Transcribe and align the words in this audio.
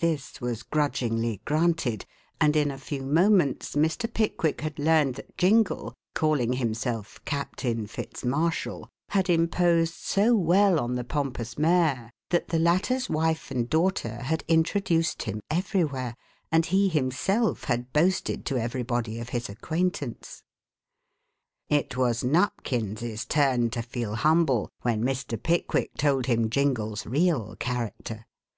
This 0.00 0.38
was 0.38 0.62
grudgingly 0.62 1.40
granted 1.46 2.04
and 2.38 2.56
in 2.56 2.70
a 2.70 2.76
few 2.76 3.02
moments 3.06 3.74
Mr. 3.74 4.06
Pickwick 4.12 4.60
had 4.60 4.78
learned 4.78 5.14
that 5.14 5.38
Jingle, 5.38 5.94
calling 6.14 6.52
himself 6.52 7.24
"Captain 7.24 7.86
Fitz 7.86 8.22
Marshall," 8.22 8.90
had 9.08 9.30
imposed 9.30 9.94
so 9.94 10.34
well 10.36 10.78
on 10.78 10.94
the 10.94 11.04
pompous 11.04 11.56
mayor 11.56 12.10
that 12.28 12.48
the 12.48 12.58
latter's 12.58 13.08
wife 13.08 13.50
and 13.50 13.70
daughter 13.70 14.16
had 14.24 14.44
introduced 14.46 15.22
him 15.22 15.40
everywhere 15.50 16.16
and 16.50 16.66
he 16.66 16.90
himself 16.90 17.64
had 17.64 17.94
boasted 17.94 18.44
to 18.44 18.58
everybody 18.60 19.18
of 19.18 19.30
his 19.30 19.48
acquaintance. 19.48 20.42
It 21.70 21.96
was 21.96 22.22
Nupkins's 22.22 23.24
turn 23.24 23.70
to 23.70 23.80
feel 23.80 24.16
humble 24.16 24.68
when 24.82 25.02
Mr. 25.02 25.42
Pickwick 25.42 25.94
told 25.96 26.26
him 26.26 26.50
Jingle's 26.50 27.06
real 27.06 27.56
character. 27.56 28.26